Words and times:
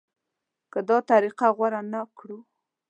که 0.71 0.79
دا 0.89 0.97
طریقه 1.09 1.47
غوره 1.57 1.81
نه 1.91 2.01
کړو. 2.17 2.39